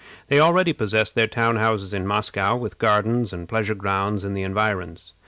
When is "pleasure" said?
3.47-3.75